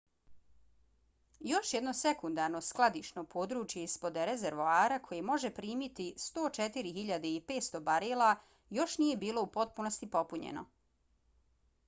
još 1.47 1.71
jedno 1.73 1.91
sekundarno 1.97 2.61
skladišno 2.67 3.23
područje 3.33 3.83
ispod 3.89 4.15
rezervoara 4.29 4.97
koje 5.09 5.21
može 5.27 5.51
primiti 5.59 6.07
104.500 6.23 7.81
barela 7.91 8.31
još 8.79 8.95
nije 9.03 9.19
bilo 9.25 9.45
u 9.47 9.51
potpunosti 9.59 10.09
popunjeno 10.17 10.65